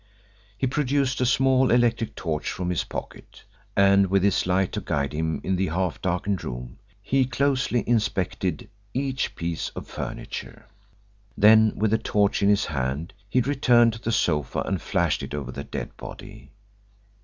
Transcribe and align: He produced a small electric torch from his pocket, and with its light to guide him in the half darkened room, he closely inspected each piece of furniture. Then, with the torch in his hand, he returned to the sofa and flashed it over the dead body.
He 0.57 0.65
produced 0.65 1.21
a 1.21 1.27
small 1.27 1.69
electric 1.69 2.15
torch 2.15 2.49
from 2.51 2.71
his 2.71 2.83
pocket, 2.83 3.43
and 3.77 4.07
with 4.07 4.25
its 4.25 4.47
light 4.47 4.71
to 4.71 4.81
guide 4.81 5.13
him 5.13 5.39
in 5.43 5.57
the 5.57 5.67
half 5.67 6.01
darkened 6.01 6.43
room, 6.43 6.79
he 7.03 7.23
closely 7.25 7.87
inspected 7.87 8.67
each 8.95 9.35
piece 9.35 9.69
of 9.75 9.85
furniture. 9.85 10.65
Then, 11.37 11.73
with 11.75 11.91
the 11.91 11.99
torch 11.99 12.41
in 12.41 12.49
his 12.49 12.65
hand, 12.65 13.13
he 13.29 13.41
returned 13.41 13.93
to 13.93 14.01
the 14.01 14.11
sofa 14.11 14.61
and 14.61 14.81
flashed 14.81 15.21
it 15.21 15.35
over 15.35 15.51
the 15.51 15.63
dead 15.63 15.95
body. 15.97 16.49